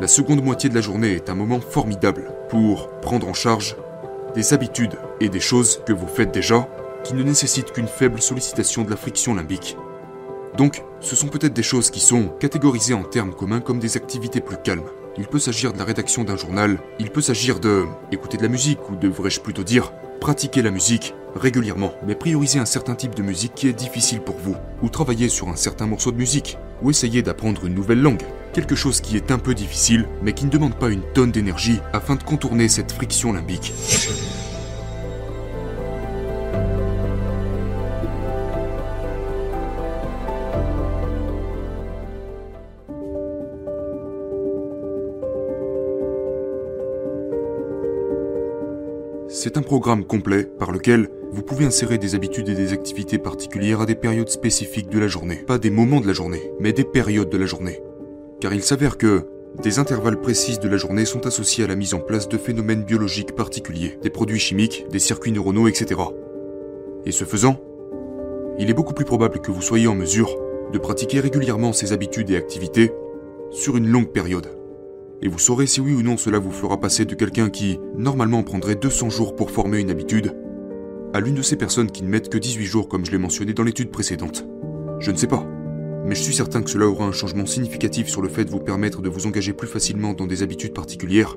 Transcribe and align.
La 0.00 0.08
seconde 0.08 0.42
moitié 0.42 0.68
de 0.68 0.74
la 0.74 0.80
journée 0.80 1.12
est 1.12 1.30
un 1.30 1.34
moment 1.34 1.60
formidable 1.60 2.32
pour 2.48 2.88
prendre 3.00 3.28
en 3.28 3.34
charge 3.34 3.76
des 4.34 4.52
habitudes 4.52 4.98
et 5.20 5.28
des 5.28 5.40
choses 5.40 5.82
que 5.86 5.92
vous 5.92 6.06
faites 6.06 6.32
déjà 6.32 6.68
qui 7.04 7.14
ne 7.14 7.22
nécessitent 7.22 7.72
qu'une 7.72 7.86
faible 7.86 8.20
sollicitation 8.20 8.82
de 8.82 8.90
la 8.90 8.96
friction 8.96 9.34
limbique. 9.34 9.76
Donc, 10.56 10.82
ce 11.00 11.16
sont 11.16 11.28
peut-être 11.28 11.54
des 11.54 11.62
choses 11.62 11.90
qui 11.90 12.00
sont 12.00 12.28
catégorisées 12.40 12.94
en 12.94 13.02
termes 13.02 13.34
communs 13.34 13.60
comme 13.60 13.78
des 13.78 13.96
activités 13.96 14.40
plus 14.40 14.56
calmes. 14.56 14.90
Il 15.20 15.26
peut 15.26 15.38
s'agir 15.38 15.74
de 15.74 15.78
la 15.78 15.84
rédaction 15.84 16.24
d'un 16.24 16.38
journal, 16.38 16.78
il 16.98 17.10
peut 17.10 17.20
s'agir 17.20 17.60
de 17.60 17.84
écouter 18.10 18.38
de 18.38 18.42
la 18.42 18.48
musique, 18.48 18.78
ou 18.88 18.96
devrais-je 18.96 19.40
plutôt 19.40 19.64
dire 19.64 19.92
pratiquer 20.18 20.62
la 20.62 20.70
musique 20.70 21.12
régulièrement, 21.34 21.92
mais 22.06 22.14
prioriser 22.14 22.58
un 22.58 22.64
certain 22.64 22.94
type 22.94 23.14
de 23.14 23.22
musique 23.22 23.54
qui 23.54 23.68
est 23.68 23.74
difficile 23.74 24.22
pour 24.22 24.38
vous, 24.38 24.56
ou 24.80 24.88
travailler 24.88 25.28
sur 25.28 25.50
un 25.50 25.56
certain 25.56 25.86
morceau 25.86 26.10
de 26.10 26.16
musique, 26.16 26.56
ou 26.80 26.88
essayer 26.88 27.20
d'apprendre 27.20 27.66
une 27.66 27.74
nouvelle 27.74 28.00
langue. 28.00 28.22
Quelque 28.54 28.74
chose 28.74 29.02
qui 29.02 29.14
est 29.18 29.30
un 29.30 29.38
peu 29.38 29.54
difficile, 29.54 30.08
mais 30.22 30.32
qui 30.32 30.46
ne 30.46 30.50
demande 30.50 30.74
pas 30.74 30.88
une 30.88 31.04
tonne 31.12 31.32
d'énergie 31.32 31.80
afin 31.92 32.16
de 32.16 32.22
contourner 32.22 32.70
cette 32.70 32.90
friction 32.90 33.34
limbique. 33.34 33.74
C'est 49.42 49.56
un 49.56 49.62
programme 49.62 50.04
complet 50.04 50.44
par 50.44 50.70
lequel 50.70 51.08
vous 51.32 51.40
pouvez 51.40 51.64
insérer 51.64 51.96
des 51.96 52.14
habitudes 52.14 52.50
et 52.50 52.54
des 52.54 52.74
activités 52.74 53.16
particulières 53.16 53.80
à 53.80 53.86
des 53.86 53.94
périodes 53.94 54.28
spécifiques 54.28 54.90
de 54.90 54.98
la 54.98 55.08
journée. 55.08 55.36
Pas 55.36 55.56
des 55.56 55.70
moments 55.70 56.02
de 56.02 56.06
la 56.06 56.12
journée, 56.12 56.52
mais 56.60 56.74
des 56.74 56.84
périodes 56.84 57.30
de 57.30 57.38
la 57.38 57.46
journée. 57.46 57.80
Car 58.42 58.52
il 58.52 58.62
s'avère 58.62 58.98
que 58.98 59.24
des 59.62 59.78
intervalles 59.78 60.20
précis 60.20 60.58
de 60.58 60.68
la 60.68 60.76
journée 60.76 61.06
sont 61.06 61.26
associés 61.26 61.64
à 61.64 61.68
la 61.68 61.74
mise 61.74 61.94
en 61.94 62.00
place 62.00 62.28
de 62.28 62.36
phénomènes 62.36 62.84
biologiques 62.84 63.34
particuliers, 63.34 63.98
des 64.02 64.10
produits 64.10 64.38
chimiques, 64.38 64.84
des 64.90 64.98
circuits 64.98 65.32
neuronaux, 65.32 65.68
etc. 65.68 65.98
Et 67.06 67.10
ce 67.10 67.24
faisant, 67.24 67.58
il 68.58 68.68
est 68.68 68.74
beaucoup 68.74 68.92
plus 68.92 69.06
probable 69.06 69.40
que 69.40 69.52
vous 69.52 69.62
soyez 69.62 69.86
en 69.86 69.94
mesure 69.94 70.36
de 70.70 70.78
pratiquer 70.78 71.18
régulièrement 71.18 71.72
ces 71.72 71.94
habitudes 71.94 72.28
et 72.28 72.36
activités 72.36 72.92
sur 73.52 73.78
une 73.78 73.88
longue 73.88 74.12
période 74.12 74.59
et 75.22 75.28
vous 75.28 75.38
saurez 75.38 75.66
si 75.66 75.80
oui 75.80 75.92
ou 75.92 76.02
non 76.02 76.16
cela 76.16 76.38
vous 76.38 76.50
fera 76.50 76.80
passer 76.80 77.04
de 77.04 77.14
quelqu'un 77.14 77.50
qui, 77.50 77.78
normalement, 77.96 78.42
prendrait 78.42 78.74
200 78.74 79.10
jours 79.10 79.36
pour 79.36 79.50
former 79.50 79.78
une 79.80 79.90
habitude, 79.90 80.34
à 81.12 81.20
l'une 81.20 81.34
de 81.34 81.42
ces 81.42 81.56
personnes 81.56 81.90
qui 81.90 82.02
ne 82.02 82.08
mettent 82.08 82.28
que 82.28 82.38
18 82.38 82.64
jours 82.64 82.88
comme 82.88 83.04
je 83.04 83.10
l'ai 83.10 83.18
mentionné 83.18 83.52
dans 83.52 83.64
l'étude 83.64 83.90
précédente. 83.90 84.46
Je 85.00 85.10
ne 85.10 85.16
sais 85.16 85.26
pas, 85.26 85.46
mais 86.04 86.14
je 86.14 86.22
suis 86.22 86.34
certain 86.34 86.62
que 86.62 86.70
cela 86.70 86.86
aura 86.86 87.04
un 87.04 87.12
changement 87.12 87.46
significatif 87.46 88.08
sur 88.08 88.22
le 88.22 88.28
fait 88.28 88.44
de 88.44 88.50
vous 88.50 88.60
permettre 88.60 89.02
de 89.02 89.08
vous 89.08 89.26
engager 89.26 89.52
plus 89.52 89.68
facilement 89.68 90.14
dans 90.14 90.26
des 90.26 90.42
habitudes 90.42 90.72
particulières 90.72 91.36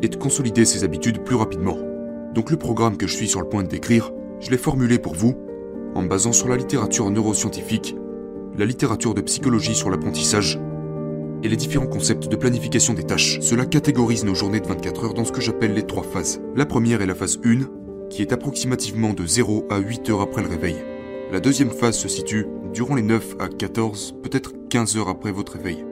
et 0.00 0.08
de 0.08 0.16
consolider 0.16 0.64
ces 0.64 0.84
habitudes 0.84 1.24
plus 1.24 1.36
rapidement. 1.36 1.76
Donc 2.34 2.50
le 2.50 2.56
programme 2.56 2.96
que 2.96 3.06
je 3.06 3.14
suis 3.14 3.28
sur 3.28 3.40
le 3.40 3.48
point 3.48 3.62
de 3.62 3.68
décrire, 3.68 4.12
je 4.40 4.50
l'ai 4.50 4.58
formulé 4.58 4.98
pour 4.98 5.14
vous 5.14 5.34
en 5.94 6.02
me 6.02 6.08
basant 6.08 6.32
sur 6.32 6.48
la 6.48 6.56
littérature 6.56 7.10
neuroscientifique, 7.10 7.96
la 8.56 8.64
littérature 8.64 9.14
de 9.14 9.20
psychologie 9.20 9.74
sur 9.74 9.90
l'apprentissage 9.90 10.58
et 11.42 11.48
les 11.48 11.56
différents 11.56 11.86
concepts 11.86 12.28
de 12.28 12.36
planification 12.36 12.94
des 12.94 13.04
tâches. 13.04 13.38
Cela 13.40 13.66
catégorise 13.66 14.24
nos 14.24 14.34
journées 14.34 14.60
de 14.60 14.66
24 14.66 15.04
heures 15.04 15.14
dans 15.14 15.24
ce 15.24 15.32
que 15.32 15.40
j'appelle 15.40 15.74
les 15.74 15.86
trois 15.86 16.02
phases. 16.02 16.40
La 16.56 16.66
première 16.66 17.02
est 17.02 17.06
la 17.06 17.14
phase 17.14 17.38
1, 17.44 18.08
qui 18.10 18.22
est 18.22 18.32
approximativement 18.32 19.12
de 19.12 19.26
0 19.26 19.66
à 19.70 19.78
8 19.78 20.10
heures 20.10 20.20
après 20.20 20.42
le 20.42 20.48
réveil. 20.48 20.76
La 21.30 21.40
deuxième 21.40 21.70
phase 21.70 21.98
se 21.98 22.08
situe 22.08 22.46
durant 22.72 22.94
les 22.94 23.02
9 23.02 23.36
à 23.38 23.48
14, 23.48 24.16
peut-être 24.22 24.52
15 24.70 24.96
heures 24.96 25.08
après 25.08 25.32
votre 25.32 25.52
réveil. 25.52 25.84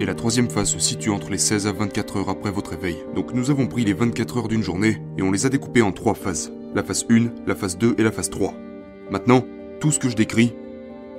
Et 0.00 0.06
la 0.06 0.14
troisième 0.14 0.48
phase 0.48 0.68
se 0.70 0.78
situe 0.78 1.10
entre 1.10 1.30
les 1.30 1.38
16 1.38 1.66
à 1.66 1.72
24 1.72 2.16
heures 2.18 2.28
après 2.30 2.50
votre 2.50 2.70
réveil. 2.70 2.96
Donc 3.14 3.34
nous 3.34 3.50
avons 3.50 3.66
pris 3.66 3.84
les 3.84 3.92
24 3.92 4.38
heures 4.38 4.48
d'une 4.48 4.62
journée 4.62 4.96
et 5.18 5.22
on 5.22 5.30
les 5.30 5.44
a 5.44 5.50
découpées 5.50 5.82
en 5.82 5.92
trois 5.92 6.14
phases. 6.14 6.52
La 6.74 6.82
phase 6.82 7.04
1, 7.10 7.46
la 7.46 7.54
phase 7.54 7.76
2 7.76 7.96
et 7.98 8.02
la 8.02 8.12
phase 8.12 8.30
3. 8.30 8.54
Maintenant, 9.10 9.44
tout 9.80 9.90
ce 9.90 9.98
que 9.98 10.08
je 10.08 10.16
décris 10.16 10.54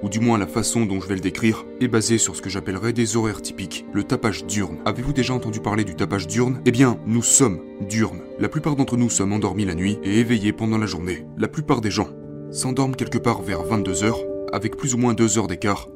ou 0.04 0.10
du 0.10 0.20
moins 0.20 0.38
la 0.38 0.48
façon 0.48 0.86
dont 0.86 1.00
je 1.00 1.08
vais 1.08 1.16
le 1.16 1.22
décrire, 1.22 1.66
est 1.80 1.88
basée 1.88 2.18
sur 2.18 2.36
ce 2.36 2.42
que 2.42 2.50
j'appellerais 2.50 2.94
des 2.94 3.18
horaires 3.18 3.42
typiques, 3.42 3.86
le 3.94 4.04
tapage 4.04 4.46
diurne. 4.46 4.78
Avez-vous 4.86 5.14
déjà 5.14 5.34
entendu 5.34 5.60
parler 5.60 5.84
du 5.84 5.96
tapage 5.96 6.28
diurne? 6.28 6.62
Eh 6.66 6.72
bien, 6.72 7.00
nous 7.06 7.22
sommes 7.22 7.62
diurnes. 7.88 8.22
La 8.40 8.50
plupart 8.50 8.76
d'entre 8.76 8.98
nous 8.98 9.10
sommes 9.10 9.34
endormis 9.34 9.66
la 9.66 9.76
nuit 9.76 10.00
et 10.04 10.20
éveillés 10.20 10.54
pendant 10.54 10.78
la 10.78 10.86
journée. 10.86 11.26
La 11.38 11.48
plupart 11.48 11.82
des 11.82 11.92
gens 11.92 12.10
s'endorment 12.52 12.96
quelque 12.96 13.18
part 13.18 13.42
vers 13.42 13.64
22h, 13.64 14.14
avec 14.52 14.76
plus 14.76 14.94
ou 14.94 14.98
moins 14.98 15.14
2 15.14 15.38
heures 15.38 15.48
d'écart, 15.48 15.88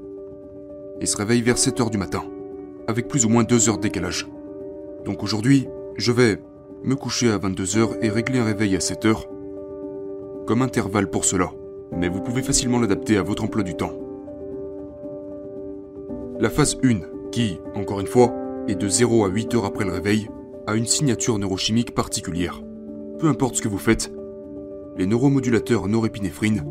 et 1.01 1.05
se 1.05 1.17
réveillent 1.17 1.41
vers 1.41 1.57
7h 1.57 1.89
du 1.89 1.97
matin, 1.97 2.23
avec 2.87 3.07
plus 3.07 3.25
ou 3.25 3.29
moins 3.29 3.43
2 3.43 3.69
heures 3.69 3.77
de 3.77 3.83
décalage. 3.83 4.27
Donc 5.03 5.23
aujourd'hui, 5.23 5.67
je 5.97 6.11
vais 6.11 6.41
me 6.83 6.95
coucher 6.95 7.31
à 7.31 7.37
22h 7.37 7.97
et 8.01 8.09
régler 8.09 8.39
un 8.39 8.45
réveil 8.45 8.75
à 8.75 8.79
7h, 8.79 9.25
comme 10.45 10.61
intervalle 10.61 11.09
pour 11.09 11.25
cela 11.25 11.51
mais 11.91 12.09
vous 12.09 12.21
pouvez 12.21 12.41
facilement 12.41 12.79
l'adapter 12.79 13.17
à 13.17 13.23
votre 13.23 13.43
emploi 13.43 13.63
du 13.63 13.75
temps. 13.75 13.93
La 16.39 16.49
phase 16.49 16.77
1, 16.83 17.29
qui, 17.31 17.59
encore 17.75 17.99
une 17.99 18.07
fois, 18.07 18.33
est 18.67 18.75
de 18.75 18.87
0 18.87 19.25
à 19.25 19.29
8 19.29 19.55
heures 19.55 19.65
après 19.65 19.85
le 19.85 19.91
réveil, 19.91 20.29
a 20.67 20.75
une 20.75 20.85
signature 20.85 21.37
neurochimique 21.37 21.93
particulière. 21.93 22.61
Peu 23.19 23.27
importe 23.27 23.55
ce 23.55 23.61
que 23.61 23.67
vous 23.67 23.77
faites, 23.77 24.11
les 24.97 25.05
neuromodulateurs 25.05 25.87
norépinéphrine, 25.87 26.63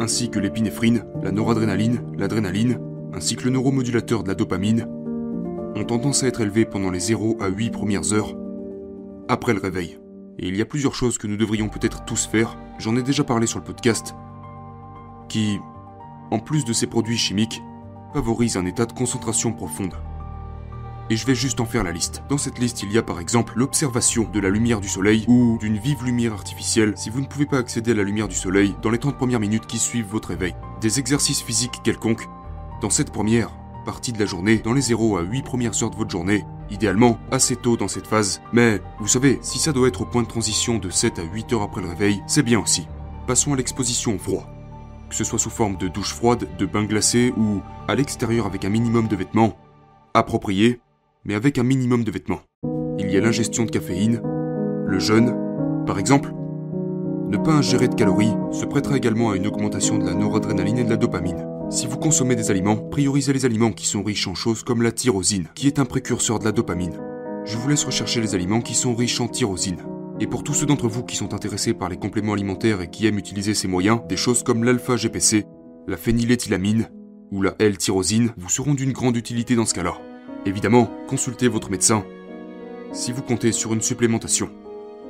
ainsi 0.00 0.30
que 0.30 0.38
l'épinéphrine, 0.38 1.04
la 1.22 1.32
noradrénaline, 1.32 2.02
l'adrénaline, 2.16 2.78
ainsi 3.12 3.36
que 3.36 3.44
le 3.44 3.50
neuromodulateur 3.50 4.22
de 4.22 4.28
la 4.28 4.34
dopamine, 4.34 4.86
ont 5.74 5.84
tendance 5.84 6.22
à 6.22 6.28
être 6.28 6.40
élevés 6.40 6.64
pendant 6.64 6.90
les 6.90 7.00
0 7.00 7.38
à 7.40 7.48
8 7.48 7.70
premières 7.70 8.12
heures 8.12 8.36
après 9.28 9.54
le 9.54 9.60
réveil. 9.60 9.98
Et 10.38 10.48
il 10.48 10.56
y 10.56 10.62
a 10.62 10.66
plusieurs 10.66 10.94
choses 10.94 11.18
que 11.18 11.26
nous 11.26 11.36
devrions 11.36 11.68
peut-être 11.68 12.04
tous 12.04 12.26
faire, 12.26 12.56
j'en 12.78 12.96
ai 12.96 13.02
déjà 13.02 13.24
parlé 13.24 13.46
sur 13.46 13.58
le 13.58 13.64
podcast, 13.64 14.14
qui, 15.28 15.60
en 16.30 16.38
plus 16.38 16.64
de 16.64 16.72
ces 16.72 16.86
produits 16.86 17.18
chimiques, 17.18 17.62
favorisent 18.12 18.56
un 18.56 18.66
état 18.66 18.86
de 18.86 18.92
concentration 18.92 19.52
profonde. 19.52 19.94
Et 21.10 21.16
je 21.16 21.26
vais 21.26 21.34
juste 21.34 21.60
en 21.60 21.64
faire 21.64 21.84
la 21.84 21.92
liste. 21.92 22.22
Dans 22.28 22.36
cette 22.36 22.58
liste, 22.58 22.82
il 22.82 22.92
y 22.92 22.98
a 22.98 23.02
par 23.02 23.18
exemple 23.18 23.54
l'observation 23.56 24.28
de 24.30 24.40
la 24.40 24.50
lumière 24.50 24.80
du 24.80 24.88
soleil 24.88 25.24
ou 25.26 25.56
d'une 25.58 25.78
vive 25.78 26.04
lumière 26.04 26.34
artificielle 26.34 26.92
si 26.96 27.08
vous 27.08 27.22
ne 27.22 27.26
pouvez 27.26 27.46
pas 27.46 27.58
accéder 27.58 27.92
à 27.92 27.94
la 27.94 28.02
lumière 28.02 28.28
du 28.28 28.34
soleil 28.34 28.74
dans 28.82 28.90
les 28.90 28.98
30 28.98 29.16
premières 29.16 29.40
minutes 29.40 29.66
qui 29.66 29.78
suivent 29.78 30.08
votre 30.08 30.28
réveil. 30.28 30.54
Des 30.82 30.98
exercices 30.98 31.40
physiques 31.40 31.80
quelconques 31.82 32.28
dans 32.82 32.90
cette 32.90 33.10
première 33.10 33.50
partie 33.86 34.12
de 34.12 34.18
la 34.18 34.26
journée, 34.26 34.58
dans 34.58 34.74
les 34.74 34.82
0 34.82 35.16
à 35.16 35.22
8 35.22 35.42
premières 35.42 35.82
heures 35.82 35.90
de 35.90 35.96
votre 35.96 36.10
journée, 36.10 36.44
idéalement 36.70 37.18
assez 37.30 37.56
tôt 37.56 37.78
dans 37.78 37.88
cette 37.88 38.06
phase. 38.06 38.42
Mais 38.52 38.82
vous 39.00 39.08
savez, 39.08 39.38
si 39.40 39.58
ça 39.58 39.72
doit 39.72 39.88
être 39.88 40.02
au 40.02 40.04
point 40.04 40.22
de 40.22 40.28
transition 40.28 40.78
de 40.78 40.90
7 40.90 41.18
à 41.20 41.22
8 41.22 41.54
heures 41.54 41.62
après 41.62 41.80
le 41.80 41.88
réveil, 41.88 42.22
c'est 42.26 42.42
bien 42.42 42.60
aussi. 42.60 42.86
Passons 43.26 43.54
à 43.54 43.56
l'exposition 43.56 44.14
au 44.14 44.18
froid 44.18 44.46
que 45.08 45.14
ce 45.14 45.24
soit 45.24 45.38
sous 45.38 45.50
forme 45.50 45.76
de 45.76 45.88
douche 45.88 46.14
froide, 46.14 46.46
de 46.58 46.66
bain 46.66 46.84
glacé 46.84 47.32
ou 47.36 47.60
à 47.88 47.94
l'extérieur 47.94 48.46
avec 48.46 48.64
un 48.64 48.68
minimum 48.68 49.08
de 49.08 49.16
vêtements, 49.16 49.56
approprié, 50.14 50.80
mais 51.24 51.34
avec 51.34 51.58
un 51.58 51.62
minimum 51.62 52.04
de 52.04 52.10
vêtements. 52.10 52.40
Il 52.98 53.10
y 53.10 53.16
a 53.16 53.20
l'ingestion 53.20 53.64
de 53.64 53.70
caféine, 53.70 54.20
le 54.86 54.98
jeûne, 54.98 55.34
par 55.86 55.98
exemple. 55.98 56.32
Ne 57.28 57.36
pas 57.36 57.52
ingérer 57.52 57.88
de 57.88 57.94
calories 57.94 58.34
se 58.52 58.64
prêtera 58.64 58.96
également 58.96 59.30
à 59.30 59.36
une 59.36 59.46
augmentation 59.46 59.98
de 59.98 60.06
la 60.06 60.14
noradrénaline 60.14 60.78
et 60.78 60.84
de 60.84 60.90
la 60.90 60.96
dopamine. 60.96 61.46
Si 61.70 61.86
vous 61.86 61.98
consommez 61.98 62.34
des 62.34 62.50
aliments, 62.50 62.76
priorisez 62.76 63.34
les 63.34 63.44
aliments 63.44 63.72
qui 63.72 63.86
sont 63.86 64.02
riches 64.02 64.26
en 64.26 64.34
choses 64.34 64.62
comme 64.62 64.82
la 64.82 64.92
tyrosine, 64.92 65.48
qui 65.54 65.66
est 65.66 65.78
un 65.78 65.84
précurseur 65.84 66.38
de 66.38 66.44
la 66.44 66.52
dopamine. 66.52 66.98
Je 67.44 67.58
vous 67.58 67.68
laisse 67.68 67.84
rechercher 67.84 68.20
les 68.20 68.34
aliments 68.34 68.62
qui 68.62 68.74
sont 68.74 68.94
riches 68.94 69.20
en 69.20 69.28
tyrosine. 69.28 69.82
Et 70.20 70.26
pour 70.26 70.42
tous 70.42 70.52
ceux 70.52 70.66
d'entre 70.66 70.88
vous 70.88 71.04
qui 71.04 71.16
sont 71.16 71.32
intéressés 71.32 71.74
par 71.74 71.88
les 71.88 71.96
compléments 71.96 72.32
alimentaires 72.32 72.80
et 72.80 72.90
qui 72.90 73.06
aiment 73.06 73.18
utiliser 73.18 73.54
ces 73.54 73.68
moyens, 73.68 74.00
des 74.08 74.16
choses 74.16 74.42
comme 74.42 74.64
l'alpha-GPC, 74.64 75.44
la 75.86 75.96
phényléthylamine 75.96 76.88
ou 77.30 77.40
la 77.40 77.54
L-tyrosine 77.60 78.32
vous 78.36 78.48
seront 78.48 78.74
d'une 78.74 78.92
grande 78.92 79.16
utilité 79.16 79.54
dans 79.54 79.64
ce 79.64 79.74
cas-là. 79.74 79.94
Évidemment, 80.44 80.90
consultez 81.06 81.46
votre 81.46 81.70
médecin 81.70 82.04
si 82.92 83.12
vous 83.12 83.22
comptez 83.22 83.52
sur 83.52 83.74
une 83.74 83.82
supplémentation. 83.82 84.50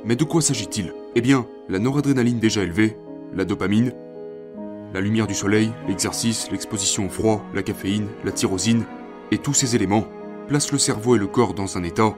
Mais 0.05 0.17
de 0.17 0.25
quoi 0.25 0.43
s'agit-il? 0.43 0.93
Eh 1.15 1.23
bien, 1.23 1.47
la 1.69 1.79
noradrénaline 1.79 2.39
déjà 2.39 2.63
élevée, 2.63 2.99
la 3.35 3.45
dopamine, 3.45 3.93
la 4.93 5.01
lumière 5.01 5.27
du 5.27 5.35
soleil, 5.35 5.71
l'exercice, 5.87 6.51
l'exposition 6.51 7.07
au 7.07 7.09
froid, 7.09 7.45
la 7.55 7.63
caféine, 7.63 8.09
la 8.25 8.33
tyrosine, 8.33 8.85
et 9.31 9.39
tous 9.39 9.55
ces 9.55 9.75
éléments 9.75 10.07
placent 10.49 10.73
le 10.73 10.79
cerveau 10.79 11.17
et 11.17 11.19
le 11.19 11.27
corps 11.27 11.55
dans 11.55 11.79
un 11.79 11.83
état 11.83 12.15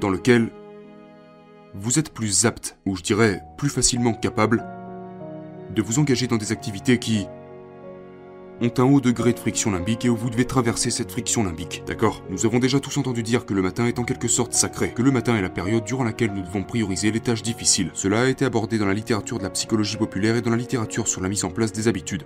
dans 0.00 0.10
lequel 0.10 0.50
vous 1.74 1.98
êtes 1.98 2.10
plus 2.10 2.46
apte, 2.46 2.78
ou 2.86 2.96
je 2.96 3.02
dirais 3.02 3.42
plus 3.58 3.68
facilement 3.68 4.14
capable, 4.14 4.64
de 5.74 5.82
vous 5.82 5.98
engager 5.98 6.28
dans 6.28 6.36
des 6.36 6.52
activités 6.52 6.98
qui 6.98 7.26
ont 8.60 8.72
un 8.78 8.84
haut 8.84 9.00
degré 9.00 9.32
de 9.32 9.38
friction 9.40 9.72
limbique 9.72 10.04
et 10.04 10.08
où 10.08 10.16
vous 10.16 10.30
devez 10.30 10.44
traverser 10.44 10.90
cette 10.90 11.10
friction 11.10 11.42
limbique. 11.42 11.82
D'accord? 11.88 12.22
Nous 12.30 12.46
avons 12.46 12.60
déjà 12.60 12.78
tous 12.78 12.96
entendu 12.96 13.24
dire 13.24 13.44
que 13.44 13.54
le 13.54 13.62
matin 13.62 13.86
est 13.86 13.98
en 13.98 14.04
quelque 14.04 14.28
sorte 14.28 14.52
sacré, 14.52 14.92
que 14.92 15.02
le 15.02 15.10
matin 15.10 15.34
est 15.34 15.42
la 15.42 15.50
période 15.50 15.84
durant 15.84 16.04
laquelle 16.04 16.32
nous 16.32 16.42
devons 16.42 16.62
prioriser 16.62 17.10
les 17.10 17.18
tâches 17.18 17.42
difficiles. 17.42 17.90
Cela 17.94 18.22
a 18.22 18.28
été 18.28 18.44
abordé 18.44 18.78
dans 18.78 18.86
la 18.86 18.94
littérature 18.94 19.38
de 19.38 19.42
la 19.42 19.50
psychologie 19.50 19.96
populaire 19.96 20.36
et 20.36 20.42
dans 20.42 20.50
la 20.50 20.56
littérature 20.56 21.08
sur 21.08 21.20
la 21.20 21.28
mise 21.28 21.44
en 21.44 21.50
place 21.50 21.72
des 21.72 21.88
habitudes. 21.88 22.22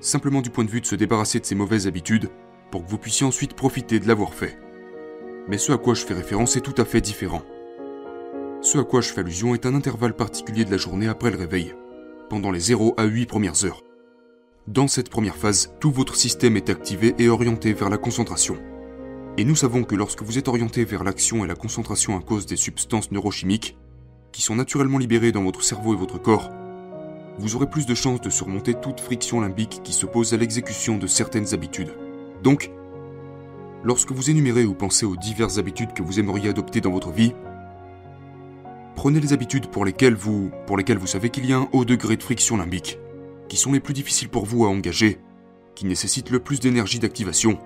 Simplement 0.00 0.42
du 0.42 0.50
point 0.50 0.64
de 0.64 0.70
vue 0.70 0.82
de 0.82 0.86
se 0.86 0.94
débarrasser 0.94 1.40
de 1.40 1.46
ces 1.46 1.54
mauvaises 1.54 1.86
habitudes, 1.86 2.28
pour 2.70 2.84
que 2.84 2.90
vous 2.90 2.98
puissiez 2.98 3.24
ensuite 3.24 3.54
profiter 3.54 3.98
de 3.98 4.06
l'avoir 4.06 4.34
fait. 4.34 4.58
Mais 5.48 5.56
ce 5.56 5.72
à 5.72 5.78
quoi 5.78 5.94
je 5.94 6.04
fais 6.04 6.12
référence 6.12 6.56
est 6.56 6.60
tout 6.60 6.74
à 6.76 6.84
fait 6.84 7.00
différent. 7.00 7.42
Ce 8.64 8.78
à 8.78 8.82
quoi 8.82 9.02
je 9.02 9.10
fais 9.10 9.20
allusion 9.20 9.54
est 9.54 9.66
un 9.66 9.74
intervalle 9.74 10.16
particulier 10.16 10.64
de 10.64 10.70
la 10.70 10.78
journée 10.78 11.06
après 11.06 11.30
le 11.30 11.36
réveil, 11.36 11.74
pendant 12.30 12.50
les 12.50 12.60
0 12.60 12.94
à 12.96 13.04
8 13.04 13.26
premières 13.26 13.62
heures. 13.66 13.82
Dans 14.68 14.88
cette 14.88 15.10
première 15.10 15.36
phase, 15.36 15.74
tout 15.80 15.90
votre 15.90 16.16
système 16.16 16.56
est 16.56 16.70
activé 16.70 17.14
et 17.18 17.28
orienté 17.28 17.74
vers 17.74 17.90
la 17.90 17.98
concentration. 17.98 18.56
Et 19.36 19.44
nous 19.44 19.54
savons 19.54 19.84
que 19.84 19.94
lorsque 19.94 20.22
vous 20.22 20.38
êtes 20.38 20.48
orienté 20.48 20.86
vers 20.86 21.04
l'action 21.04 21.44
et 21.44 21.46
la 21.46 21.56
concentration 21.56 22.16
à 22.16 22.22
cause 22.22 22.46
des 22.46 22.56
substances 22.56 23.12
neurochimiques, 23.12 23.76
qui 24.32 24.40
sont 24.40 24.56
naturellement 24.56 24.96
libérées 24.96 25.30
dans 25.30 25.44
votre 25.44 25.62
cerveau 25.62 25.92
et 25.92 25.98
votre 25.98 26.18
corps, 26.18 26.48
vous 27.38 27.56
aurez 27.56 27.68
plus 27.68 27.84
de 27.84 27.94
chances 27.94 28.22
de 28.22 28.30
surmonter 28.30 28.72
toute 28.72 29.00
friction 29.00 29.42
limbique 29.42 29.82
qui 29.84 29.92
s'oppose 29.92 30.32
à 30.32 30.38
l'exécution 30.38 30.96
de 30.96 31.06
certaines 31.06 31.52
habitudes. 31.52 31.94
Donc, 32.42 32.70
lorsque 33.82 34.12
vous 34.12 34.30
énumérez 34.30 34.64
ou 34.64 34.72
pensez 34.72 35.04
aux 35.04 35.16
diverses 35.16 35.58
habitudes 35.58 35.92
que 35.92 36.02
vous 36.02 36.18
aimeriez 36.18 36.48
adopter 36.48 36.80
dans 36.80 36.92
votre 36.92 37.10
vie, 37.10 37.34
prenez 38.96 39.20
les 39.20 39.32
habitudes 39.32 39.68
pour 39.68 39.84
lesquelles 39.84 40.14
vous, 40.14 40.50
pour 40.66 40.76
lesquelles 40.76 40.98
vous 40.98 41.06
savez 41.06 41.30
qu'il 41.30 41.46
y 41.46 41.52
a 41.52 41.58
un 41.58 41.68
haut 41.72 41.84
degré 41.84 42.16
de 42.16 42.22
friction 42.22 42.56
limbique 42.56 42.98
qui 43.48 43.56
sont 43.56 43.72
les 43.72 43.80
plus 43.80 43.94
difficiles 43.94 44.28
pour 44.28 44.46
vous 44.46 44.64
à 44.64 44.68
engager, 44.68 45.20
qui 45.74 45.86
nécessitent 45.86 46.30
le 46.30 46.40
plus 46.40 46.60
d'énergie 46.60 46.98
d'activation, 46.98 47.58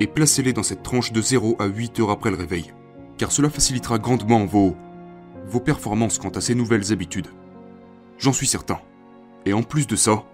et 0.00 0.06
placez-les 0.06 0.52
dans 0.52 0.62
cette 0.62 0.82
tranche 0.82 1.12
de 1.12 1.20
0 1.20 1.56
à 1.58 1.66
8 1.66 2.00
heures 2.00 2.10
après 2.10 2.30
le 2.30 2.36
réveil, 2.36 2.72
car 3.18 3.32
cela 3.32 3.50
facilitera 3.50 3.98
grandement 3.98 4.44
vos, 4.44 4.76
vos 5.46 5.60
performances 5.60 6.18
quant 6.18 6.30
à 6.30 6.40
ces 6.40 6.54
nouvelles 6.54 6.92
habitudes. 6.92 7.28
J'en 8.18 8.32
suis 8.32 8.46
certain. 8.46 8.78
Et 9.46 9.52
en 9.52 9.62
plus 9.62 9.86
de 9.86 9.96
ça, 9.96 10.24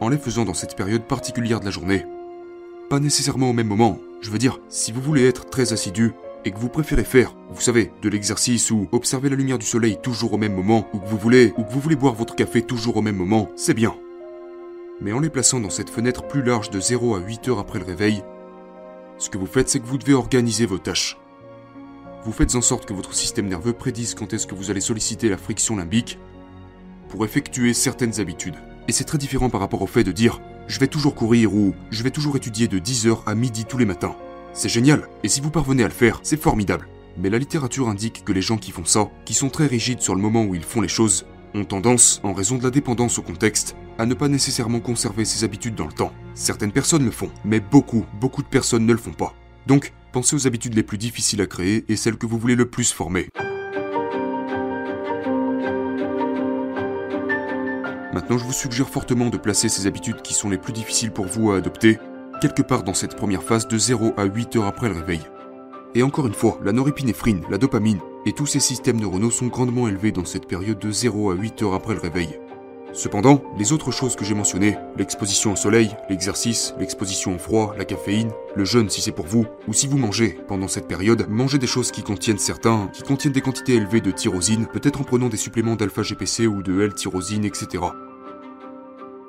en 0.00 0.08
les 0.08 0.18
faisant 0.18 0.44
dans 0.44 0.54
cette 0.54 0.76
période 0.76 1.04
particulière 1.04 1.60
de 1.60 1.64
la 1.64 1.70
journée, 1.70 2.06
pas 2.88 3.00
nécessairement 3.00 3.50
au 3.50 3.52
même 3.52 3.66
moment, 3.66 3.98
je 4.20 4.30
veux 4.30 4.38
dire, 4.38 4.60
si 4.68 4.92
vous 4.92 5.02
voulez 5.02 5.26
être 5.26 5.46
très 5.46 5.72
assidu, 5.72 6.12
et 6.44 6.50
que 6.50 6.58
vous 6.58 6.68
préférez 6.68 7.04
faire, 7.04 7.34
vous 7.50 7.60
savez, 7.60 7.92
de 8.02 8.08
l'exercice 8.08 8.70
ou 8.70 8.88
observer 8.92 9.28
la 9.28 9.36
lumière 9.36 9.58
du 9.58 9.66
soleil 9.66 9.98
toujours 10.02 10.32
au 10.32 10.38
même 10.38 10.54
moment, 10.54 10.86
ou 10.92 10.98
que 10.98 11.06
vous 11.06 11.18
voulez, 11.18 11.52
ou 11.56 11.64
que 11.64 11.70
vous 11.70 11.80
voulez 11.80 11.96
boire 11.96 12.14
votre 12.14 12.34
café 12.34 12.62
toujours 12.62 12.96
au 12.96 13.02
même 13.02 13.16
moment, 13.16 13.50
c'est 13.56 13.74
bien. 13.74 13.94
Mais 15.00 15.12
en 15.12 15.20
les 15.20 15.30
plaçant 15.30 15.60
dans 15.60 15.70
cette 15.70 15.90
fenêtre 15.90 16.26
plus 16.26 16.42
large 16.42 16.70
de 16.70 16.80
0 16.80 17.16
à 17.16 17.20
8 17.20 17.48
heures 17.48 17.58
après 17.58 17.78
le 17.78 17.84
réveil, 17.84 18.22
ce 19.18 19.30
que 19.30 19.38
vous 19.38 19.46
faites, 19.46 19.68
c'est 19.68 19.80
que 19.80 19.86
vous 19.86 19.98
devez 19.98 20.14
organiser 20.14 20.66
vos 20.66 20.78
tâches. 20.78 21.18
Vous 22.24 22.32
faites 22.32 22.54
en 22.54 22.60
sorte 22.60 22.86
que 22.86 22.94
votre 22.94 23.14
système 23.14 23.48
nerveux 23.48 23.72
prédise 23.72 24.14
quand 24.14 24.32
est-ce 24.32 24.46
que 24.46 24.54
vous 24.54 24.70
allez 24.70 24.80
solliciter 24.80 25.28
la 25.28 25.38
friction 25.38 25.76
limbique 25.76 26.18
pour 27.08 27.24
effectuer 27.24 27.74
certaines 27.74 28.20
habitudes. 28.20 28.56
Et 28.86 28.92
c'est 28.92 29.04
très 29.04 29.18
différent 29.18 29.50
par 29.50 29.60
rapport 29.60 29.82
au 29.82 29.86
fait 29.86 30.04
de 30.04 30.12
dire 30.12 30.40
je 30.66 30.78
vais 30.78 30.86
toujours 30.86 31.14
courir 31.14 31.54
ou 31.54 31.74
je 31.90 32.02
vais 32.02 32.10
toujours 32.10 32.36
étudier 32.36 32.68
de 32.68 32.78
10h 32.78 33.24
à 33.26 33.34
midi 33.34 33.64
tous 33.64 33.78
les 33.78 33.86
matins. 33.86 34.16
C'est 34.58 34.68
génial, 34.68 35.08
et 35.22 35.28
si 35.28 35.40
vous 35.40 35.52
parvenez 35.52 35.84
à 35.84 35.86
le 35.86 35.94
faire, 35.94 36.18
c'est 36.24 36.36
formidable. 36.36 36.88
Mais 37.16 37.30
la 37.30 37.38
littérature 37.38 37.88
indique 37.88 38.24
que 38.24 38.32
les 38.32 38.42
gens 38.42 38.56
qui 38.56 38.72
font 38.72 38.84
ça, 38.84 39.08
qui 39.24 39.32
sont 39.32 39.50
très 39.50 39.68
rigides 39.68 40.00
sur 40.00 40.16
le 40.16 40.20
moment 40.20 40.42
où 40.42 40.56
ils 40.56 40.64
font 40.64 40.80
les 40.80 40.88
choses, 40.88 41.26
ont 41.54 41.64
tendance, 41.64 42.20
en 42.24 42.32
raison 42.32 42.58
de 42.58 42.64
la 42.64 42.70
dépendance 42.70 43.20
au 43.20 43.22
contexte, 43.22 43.76
à 43.98 44.04
ne 44.04 44.14
pas 44.14 44.26
nécessairement 44.26 44.80
conserver 44.80 45.24
ces 45.24 45.44
habitudes 45.44 45.76
dans 45.76 45.86
le 45.86 45.92
temps. 45.92 46.12
Certaines 46.34 46.72
personnes 46.72 47.04
le 47.04 47.12
font, 47.12 47.30
mais 47.44 47.60
beaucoup, 47.60 48.04
beaucoup 48.20 48.42
de 48.42 48.48
personnes 48.48 48.84
ne 48.84 48.92
le 48.92 48.98
font 48.98 49.12
pas. 49.12 49.32
Donc, 49.68 49.92
pensez 50.10 50.34
aux 50.34 50.48
habitudes 50.48 50.74
les 50.74 50.82
plus 50.82 50.98
difficiles 50.98 51.40
à 51.40 51.46
créer 51.46 51.84
et 51.88 51.94
celles 51.94 52.18
que 52.18 52.26
vous 52.26 52.36
voulez 52.36 52.56
le 52.56 52.68
plus 52.68 52.90
former. 52.90 53.28
Maintenant, 58.12 58.38
je 58.38 58.44
vous 58.44 58.52
suggère 58.52 58.88
fortement 58.88 59.30
de 59.30 59.38
placer 59.38 59.68
ces 59.68 59.86
habitudes 59.86 60.20
qui 60.20 60.34
sont 60.34 60.50
les 60.50 60.58
plus 60.58 60.72
difficiles 60.72 61.12
pour 61.12 61.26
vous 61.26 61.52
à 61.52 61.58
adopter 61.58 62.00
quelque 62.40 62.62
part 62.62 62.82
dans 62.82 62.94
cette 62.94 63.16
première 63.16 63.42
phase 63.42 63.68
de 63.68 63.76
0 63.78 64.14
à 64.16 64.24
8 64.24 64.56
heures 64.56 64.66
après 64.66 64.88
le 64.88 64.94
réveil. 64.94 65.20
Et 65.94 66.02
encore 66.02 66.26
une 66.26 66.34
fois, 66.34 66.58
la 66.62 66.72
norépinéphrine, 66.72 67.44
la 67.50 67.58
dopamine 67.58 68.00
et 68.26 68.32
tous 68.32 68.46
ces 68.46 68.60
systèmes 68.60 69.00
neuronaux 69.00 69.30
sont 69.30 69.46
grandement 69.46 69.88
élevés 69.88 70.12
dans 70.12 70.24
cette 70.24 70.46
période 70.46 70.78
de 70.78 70.90
0 70.90 71.30
à 71.30 71.34
8 71.34 71.62
heures 71.62 71.74
après 71.74 71.94
le 71.94 72.00
réveil. 72.00 72.38
Cependant, 72.92 73.42
les 73.58 73.72
autres 73.72 73.90
choses 73.90 74.16
que 74.16 74.24
j'ai 74.24 74.34
mentionnées, 74.34 74.76
l'exposition 74.96 75.52
au 75.52 75.56
soleil, 75.56 75.94
l'exercice, 76.08 76.74
l'exposition 76.78 77.34
au 77.34 77.38
froid, 77.38 77.74
la 77.76 77.84
caféine, 77.84 78.30
le 78.56 78.64
jeûne 78.64 78.88
si 78.88 79.02
c'est 79.02 79.12
pour 79.12 79.26
vous, 79.26 79.46
ou 79.66 79.74
si 79.74 79.86
vous 79.86 79.98
mangez 79.98 80.38
pendant 80.48 80.68
cette 80.68 80.88
période, 80.88 81.26
mangez 81.28 81.58
des 81.58 81.66
choses 81.66 81.90
qui 81.90 82.02
contiennent 82.02 82.38
certains, 82.38 82.88
qui 82.92 83.02
contiennent 83.02 83.34
des 83.34 83.42
quantités 83.42 83.74
élevées 83.74 84.00
de 84.00 84.10
tyrosine, 84.10 84.66
peut-être 84.66 85.02
en 85.02 85.04
prenant 85.04 85.28
des 85.28 85.36
suppléments 85.36 85.76
d'alpha-GPC 85.76 86.46
ou 86.46 86.62
de 86.62 86.80
L-tyrosine, 86.80 87.44
etc. 87.44 87.84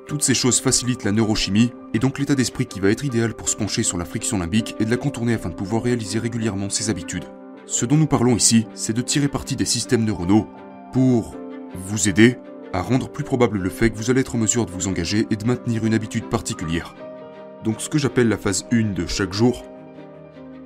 Toutes 0.09 0.23
ces 0.23 0.33
choses 0.33 0.59
facilitent 0.59 1.03
la 1.03 1.11
neurochimie, 1.11 1.71
et 1.93 1.99
donc 1.99 2.17
l'état 2.17 2.33
d'esprit 2.33 2.65
qui 2.65 2.79
va 2.79 2.89
être 2.89 3.05
idéal 3.05 3.35
pour 3.35 3.47
se 3.47 3.55
pencher 3.55 3.83
sur 3.83 3.95
la 3.95 4.05
friction 4.05 4.39
limbique 4.39 4.75
et 4.79 4.85
de 4.85 4.89
la 4.89 4.97
contourner 4.97 5.35
afin 5.35 5.49
de 5.49 5.53
pouvoir 5.53 5.83
réaliser 5.83 6.17
régulièrement 6.17 6.71
ses 6.71 6.89
habitudes. 6.89 7.25
Ce 7.67 7.85
dont 7.85 7.95
nous 7.95 8.07
parlons 8.07 8.35
ici, 8.35 8.65
c'est 8.73 8.91
de 8.91 9.03
tirer 9.03 9.27
parti 9.27 9.55
des 9.55 9.65
systèmes 9.65 10.03
neuronaux 10.03 10.47
pour 10.93 11.35
vous 11.75 12.09
aider 12.09 12.39
à 12.73 12.81
rendre 12.81 13.07
plus 13.07 13.23
probable 13.23 13.59
le 13.59 13.69
fait 13.69 13.91
que 13.91 13.97
vous 13.97 14.09
allez 14.09 14.21
être 14.21 14.33
en 14.33 14.39
mesure 14.39 14.65
de 14.65 14.71
vous 14.71 14.87
engager 14.87 15.27
et 15.29 15.35
de 15.35 15.45
maintenir 15.45 15.85
une 15.85 15.93
habitude 15.93 16.27
particulière. 16.27 16.95
Donc 17.63 17.79
ce 17.79 17.87
que 17.87 17.99
j'appelle 17.99 18.29
la 18.29 18.37
phase 18.37 18.65
1 18.71 18.93
de 18.93 19.05
chaque 19.05 19.33
jour 19.33 19.63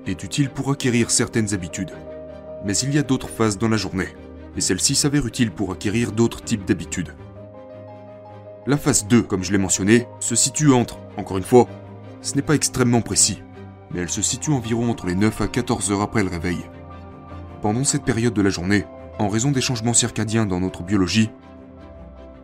est 0.08 0.24
utile 0.24 0.52
pour 0.52 0.72
acquérir 0.72 1.12
certaines 1.12 1.54
habitudes. 1.54 1.92
Mais 2.64 2.78
il 2.78 2.94
y 2.94 2.98
a 2.98 3.04
d'autres 3.04 3.28
phases 3.30 3.58
dans 3.58 3.68
la 3.68 3.76
journée, 3.76 4.08
et 4.56 4.62
celle-ci 4.62 4.96
s'avère 4.96 5.28
utile 5.28 5.52
pour 5.52 5.74
acquérir 5.74 6.14
d'autres 6.14 6.42
types 6.42 6.64
d'habitudes. 6.64 7.14
La 8.66 8.78
phase 8.78 9.08
2, 9.08 9.24
comme 9.24 9.44
je 9.44 9.52
l'ai 9.52 9.58
mentionné, 9.58 10.08
se 10.22 10.36
situe 10.36 10.72
entre, 10.72 10.98
encore 11.18 11.38
une 11.38 11.44
fois, 11.44 11.68
ce 12.22 12.36
n'est 12.36 12.42
pas 12.42 12.56
extrêmement 12.56 13.02
précis, 13.02 13.42
mais 13.92 14.00
elle 14.00 14.10
se 14.10 14.22
situe 14.22 14.52
environ 14.52 14.90
entre 14.90 15.06
les 15.06 15.16
9 15.16 15.42
à 15.42 15.48
14 15.50 15.92
heures 15.92 16.02
après 16.02 16.24
le 16.24 16.30
réveil. 16.30 16.60
Pendant 17.62 17.84
cette 17.84 18.06
période 18.06 18.34
de 18.34 18.42
la 18.42 18.50
journée, 18.50 18.86
en 19.20 19.28
raison 19.28 19.52
des 19.52 19.60
changements 19.60 19.94
circadiens 19.94 20.46
dans 20.46 20.62
notre 20.62 20.82
biologie, 20.82 21.30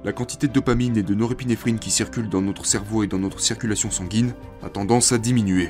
la 0.04 0.12
quantité 0.12 0.48
de 0.48 0.52
dopamine 0.52 0.98
et 0.98 1.04
de 1.04 1.16
norépinéphrine 1.16 1.80
qui 1.80 1.90
circulent 1.90 2.30
dans 2.30 2.42
notre 2.42 2.66
cerveau 2.66 3.04
et 3.04 3.08
dans 3.08 3.20
notre 3.20 3.40
circulation 3.40 3.90
sanguine 3.90 4.34
a 4.62 4.70
tendance 4.70 5.14
à 5.14 5.20
diminuer. 5.20 5.70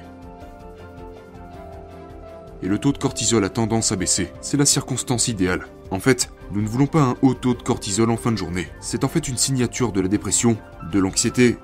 Et 2.64 2.68
le 2.68 2.80
taux 2.80 2.92
de 2.92 2.98
cortisol 2.98 3.46
a 3.46 3.50
tendance 3.50 3.92
à 3.92 3.96
baisser. 3.96 4.32
C'est 4.42 4.58
la 4.58 4.66
circonstance 4.66 5.28
idéale. 5.28 5.68
En 5.92 6.00
fait, 6.00 6.32
nous 6.52 6.62
ne 6.62 6.68
voulons 6.68 6.88
pas 6.88 7.02
un 7.02 7.16
haut 7.22 7.34
taux 7.34 7.54
de 7.54 7.62
cortisol 7.62 8.10
en 8.10 8.18
fin 8.18 8.32
de 8.32 8.38
journée. 8.38 8.68
C'est 8.80 9.04
en 9.04 9.08
fait 9.08 9.28
une 9.28 9.38
signature 9.38 9.92
de 9.92 10.02
la 10.02 10.08
dépression, 10.08 10.58
de 10.92 11.00
l'anxiété 11.00 11.58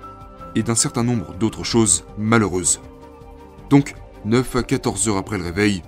et 0.55 0.63
d'un 0.63 0.75
certain 0.75 1.03
nombre 1.03 1.33
d'autres 1.35 1.63
choses 1.63 2.05
malheureuses. 2.17 2.81
Donc, 3.69 3.95
9 4.25 4.55
à 4.55 4.63
14 4.63 5.09
heures 5.09 5.17
après 5.17 5.37
le 5.37 5.43
réveil, 5.43 5.83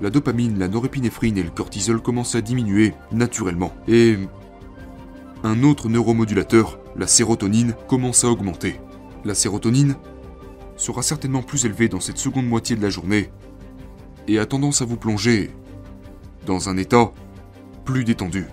la 0.00 0.10
dopamine, 0.10 0.58
la 0.58 0.68
norépinéphrine 0.68 1.38
et 1.38 1.42
le 1.42 1.50
cortisol 1.50 2.00
commencent 2.00 2.34
à 2.34 2.40
diminuer 2.40 2.94
naturellement. 3.12 3.72
Et 3.86 4.16
un 5.44 5.62
autre 5.62 5.88
neuromodulateur, 5.88 6.78
la 6.96 7.06
sérotonine, 7.06 7.74
commence 7.86 8.24
à 8.24 8.28
augmenter. 8.28 8.80
La 9.24 9.34
sérotonine 9.34 9.96
sera 10.76 11.02
certainement 11.02 11.42
plus 11.42 11.66
élevée 11.66 11.88
dans 11.88 12.00
cette 12.00 12.18
seconde 12.18 12.46
moitié 12.46 12.76
de 12.76 12.82
la 12.82 12.90
journée 12.90 13.30
et 14.28 14.38
a 14.38 14.46
tendance 14.46 14.80
à 14.80 14.86
vous 14.86 14.96
plonger 14.96 15.50
dans 16.46 16.68
un 16.68 16.76
état 16.78 17.12
plus 17.84 18.04
détendu. 18.04 18.46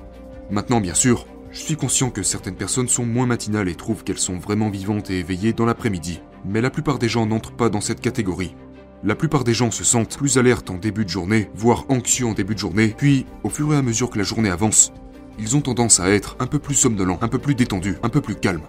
Maintenant, 0.50 0.82
bien 0.82 0.94
sûr, 0.94 1.26
je 1.52 1.60
suis 1.60 1.76
conscient 1.76 2.10
que 2.10 2.24
certaines 2.24 2.56
personnes 2.56 2.88
sont 2.88 3.06
moins 3.06 3.26
matinales 3.26 3.70
et 3.70 3.76
trouvent 3.76 4.04
qu'elles 4.04 4.18
sont 4.18 4.38
vraiment 4.38 4.70
vivantes 4.70 5.10
et 5.10 5.20
éveillées 5.20 5.54
dans 5.54 5.66
l'après-midi, 5.66 6.22
mais 6.46 6.62
la 6.62 6.70
plupart 6.70 7.00
des 7.00 7.10
gens 7.10 7.26
n'entrent 7.26 7.56
pas 7.56 7.70
dans 7.70 7.82
cette 7.82 8.02
catégorie. 8.02 8.56
La 9.04 9.16
plupart 9.16 9.44
des 9.44 9.54
gens 9.54 9.72
se 9.72 9.84
sentent 9.84 10.18
plus 10.18 10.38
alertes 10.38 10.70
en 10.70 10.78
début 10.78 11.06
de 11.06 11.10
journée, 11.10 11.50
voire 11.56 11.86
anxieux 11.90 12.26
en 12.26 12.34
début 12.34 12.56
de 12.56 12.60
journée, 12.60 12.94
puis, 12.98 13.26
au 13.44 13.50
fur 13.50 13.74
et 13.74 13.78
à 13.78 13.82
mesure 13.82 14.10
que 14.10 14.18
la 14.18 14.24
journée 14.24 14.50
avance, 14.50 14.92
ils 15.40 15.56
ont 15.56 15.62
tendance 15.62 16.00
à 16.00 16.10
être 16.10 16.36
un 16.40 16.48
peu 16.48 16.60
plus 16.60 16.76
somnolents, 16.76 17.20
un 17.22 17.28
peu 17.28 17.40
plus 17.40 17.56
détendus, 17.56 17.98
un 18.04 18.10
peu 18.10 18.22
plus 18.22 18.36
calmes. 18.36 18.64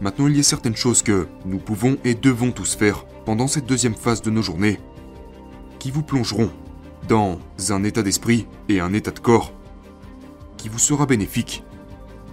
Maintenant, 0.00 0.28
il 0.28 0.36
y 0.36 0.40
a 0.40 0.44
certaines 0.44 0.76
choses 0.76 1.02
que 1.02 1.26
nous 1.44 1.58
pouvons 1.58 1.96
et 2.04 2.14
devons 2.14 2.52
tous 2.52 2.74
faire 2.76 3.04
pendant 3.24 3.46
cette 3.46 3.66
deuxième 3.66 3.94
phase 3.94 4.22
de 4.22 4.30
nos 4.30 4.42
journées 4.42 4.78
qui 5.78 5.90
vous 5.90 6.02
plongeront 6.02 6.50
dans 7.08 7.38
un 7.70 7.84
état 7.84 8.02
d'esprit 8.02 8.46
et 8.68 8.80
un 8.80 8.92
état 8.92 9.10
de 9.10 9.18
corps 9.18 9.52
vous 10.68 10.78
sera 10.78 11.06
bénéfique 11.06 11.64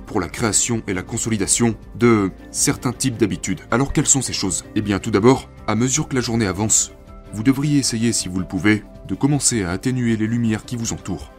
pour 0.06 0.20
la 0.20 0.28
création 0.28 0.82
et 0.88 0.94
la 0.94 1.04
consolidation 1.04 1.76
de 1.96 2.32
certains 2.52 2.94
types 2.94 3.18
d'habitudes. 3.18 3.62
Alors 3.70 3.94
quelles 3.94 4.08
sont 4.08 4.22
ces 4.24 4.34
choses? 4.34 4.66
Eh 4.76 4.82
bien 4.82 5.00
tout 5.00 5.12
d'abord, 5.12 5.50
à 5.68 5.76
mesure 5.76 6.08
que 6.08 6.16
la 6.16 6.22
journée 6.22 6.48
avance, 6.48 6.92
vous 7.34 7.44
devriez 7.44 7.78
essayer, 7.78 8.12
si 8.12 8.28
vous 8.28 8.40
le 8.40 8.48
pouvez, 8.48 8.84
de 9.08 9.14
commencer 9.14 9.64
à 9.64 9.70
atténuer 9.70 10.18
les 10.18 10.26
lumières 10.26 10.66
qui 10.66 10.76
vous 10.76 10.94
entourent. 10.94 11.32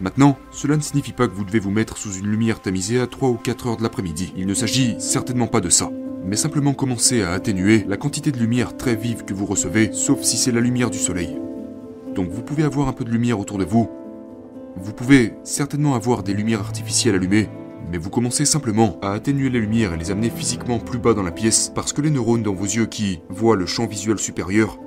Maintenant, 0.00 0.38
cela 0.50 0.76
ne 0.76 0.82
signifie 0.82 1.12
pas 1.12 1.28
que 1.28 1.34
vous 1.34 1.44
devez 1.44 1.60
vous 1.60 1.70
mettre 1.70 1.98
sous 1.98 2.14
une 2.14 2.26
lumière 2.26 2.62
tamisée 2.62 2.98
à 2.98 3.06
3 3.06 3.28
ou 3.28 3.34
4 3.34 3.66
heures 3.66 3.76
de 3.76 3.82
l'après-midi. 3.82 4.32
Il 4.36 4.46
ne 4.46 4.54
s'agit 4.54 4.96
certainement 4.98 5.46
pas 5.46 5.60
de 5.60 5.68
ça. 5.68 5.90
mais 6.24 6.36
simplement 6.36 6.72
commencer 6.72 7.22
à 7.22 7.32
atténuer 7.32 7.84
la 7.88 7.96
quantité 7.96 8.30
de 8.30 8.38
lumière 8.38 8.76
très 8.76 8.94
vive 8.94 9.24
que 9.24 9.34
vous 9.34 9.46
recevez, 9.46 9.90
sauf 9.92 10.22
si 10.22 10.36
c'est 10.36 10.52
la 10.52 10.60
lumière 10.60 10.90
du 10.90 10.98
soleil. 10.98 11.36
Donc 12.14 12.30
vous 12.30 12.42
pouvez 12.42 12.62
avoir 12.62 12.88
un 12.88 12.92
peu 12.92 13.04
de 13.04 13.10
lumière 13.10 13.40
autour 13.40 13.58
de 13.58 13.64
vous. 13.64 13.90
Vous 14.76 14.92
pouvez 14.92 15.34
certainement 15.44 15.94
avoir 15.94 16.22
des 16.22 16.32
lumières 16.32 16.60
artificielles 16.60 17.14
allumées, 17.14 17.48
mais 17.90 17.98
vous 17.98 18.10
commencez 18.10 18.44
simplement 18.44 18.98
à 19.02 19.12
atténuer 19.12 19.50
les 19.50 19.60
lumières 19.60 19.92
et 19.92 19.98
les 19.98 20.10
amener 20.10 20.30
physiquement 20.30 20.78
plus 20.78 20.98
bas 20.98 21.14
dans 21.14 21.22
la 21.22 21.30
pièce 21.30 21.70
parce 21.74 21.92
que 21.92 22.00
les 22.00 22.10
neurones 22.10 22.42
dans 22.42 22.54
vos 22.54 22.64
yeux 22.64 22.86
qui 22.86 23.20
voient 23.28 23.56
le 23.56 23.66
champ 23.66 23.86
visuel 23.86 24.18
supérieur 24.18 24.78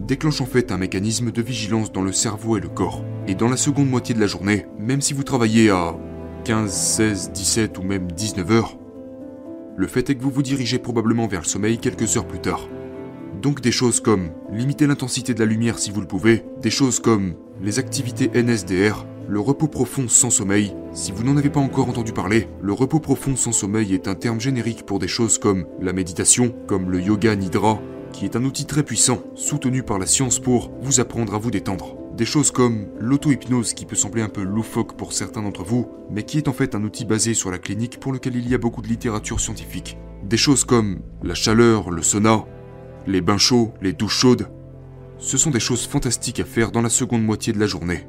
déclenchent 0.00 0.40
en 0.40 0.46
fait 0.46 0.72
un 0.72 0.78
mécanisme 0.78 1.30
de 1.30 1.42
vigilance 1.42 1.92
dans 1.92 2.02
le 2.02 2.12
cerveau 2.12 2.56
et 2.56 2.60
le 2.60 2.68
corps. 2.68 3.04
Et 3.28 3.34
dans 3.34 3.48
la 3.48 3.56
seconde 3.56 3.90
moitié 3.90 4.14
de 4.14 4.20
la 4.20 4.26
journée, 4.26 4.66
même 4.78 5.02
si 5.02 5.12
vous 5.12 5.24
travaillez 5.24 5.70
à 5.70 5.94
15, 6.44 6.72
16, 6.72 7.32
17 7.32 7.78
ou 7.78 7.82
même 7.82 8.10
19 8.10 8.50
heures, 8.50 8.78
le 9.76 9.86
fait 9.86 10.08
est 10.10 10.14
que 10.14 10.22
vous 10.22 10.30
vous 10.30 10.42
dirigez 10.42 10.78
probablement 10.78 11.26
vers 11.26 11.42
le 11.42 11.46
sommeil 11.46 11.78
quelques 11.78 12.16
heures 12.16 12.26
plus 12.26 12.40
tard. 12.40 12.66
Donc 13.42 13.60
des 13.60 13.72
choses 13.72 13.98
comme 13.98 14.30
limiter 14.52 14.86
l'intensité 14.86 15.34
de 15.34 15.40
la 15.40 15.46
lumière 15.46 15.80
si 15.80 15.90
vous 15.90 16.00
le 16.00 16.06
pouvez, 16.06 16.44
des 16.60 16.70
choses 16.70 17.00
comme 17.00 17.34
les 17.60 17.80
activités 17.80 18.30
NSDR, 18.40 19.04
le 19.28 19.40
repos 19.40 19.66
profond 19.66 20.06
sans 20.06 20.30
sommeil. 20.30 20.76
Si 20.92 21.10
vous 21.10 21.24
n'en 21.24 21.36
avez 21.36 21.50
pas 21.50 21.58
encore 21.58 21.88
entendu 21.88 22.12
parler, 22.12 22.46
le 22.60 22.72
repos 22.72 23.00
profond 23.00 23.34
sans 23.34 23.50
sommeil 23.50 23.94
est 23.94 24.06
un 24.06 24.14
terme 24.14 24.38
générique 24.38 24.86
pour 24.86 25.00
des 25.00 25.08
choses 25.08 25.38
comme 25.38 25.66
la 25.80 25.92
méditation, 25.92 26.54
comme 26.68 26.88
le 26.88 27.00
yoga 27.00 27.34
nidra, 27.34 27.80
qui 28.12 28.26
est 28.26 28.36
un 28.36 28.44
outil 28.44 28.64
très 28.64 28.84
puissant, 28.84 29.24
soutenu 29.34 29.82
par 29.82 29.98
la 29.98 30.06
science 30.06 30.38
pour 30.38 30.70
vous 30.80 31.00
apprendre 31.00 31.34
à 31.34 31.38
vous 31.38 31.50
détendre. 31.50 31.96
Des 32.16 32.26
choses 32.26 32.52
comme 32.52 32.86
l'auto-hypnose 33.00 33.74
qui 33.74 33.86
peut 33.86 33.96
sembler 33.96 34.22
un 34.22 34.28
peu 34.28 34.42
loufoque 34.42 34.96
pour 34.96 35.12
certains 35.12 35.42
d'entre 35.42 35.64
vous, 35.64 35.88
mais 36.12 36.22
qui 36.22 36.38
est 36.38 36.46
en 36.46 36.52
fait 36.52 36.76
un 36.76 36.84
outil 36.84 37.04
basé 37.04 37.34
sur 37.34 37.50
la 37.50 37.58
clinique 37.58 37.98
pour 37.98 38.12
lequel 38.12 38.36
il 38.36 38.48
y 38.48 38.54
a 38.54 38.58
beaucoup 38.58 38.82
de 38.82 38.88
littérature 38.88 39.40
scientifique. 39.40 39.98
Des 40.22 40.36
choses 40.36 40.62
comme 40.62 41.00
la 41.24 41.34
chaleur, 41.34 41.90
le 41.90 42.02
sauna, 42.02 42.44
les 43.06 43.20
bains 43.20 43.38
chauds, 43.38 43.72
les 43.80 43.92
douches 43.92 44.18
chaudes. 44.18 44.48
Ce 45.18 45.38
sont 45.38 45.50
des 45.50 45.60
choses 45.60 45.86
fantastiques 45.86 46.40
à 46.40 46.44
faire 46.44 46.72
dans 46.72 46.82
la 46.82 46.88
seconde 46.88 47.24
moitié 47.24 47.52
de 47.52 47.60
la 47.60 47.66
journée. 47.66 48.06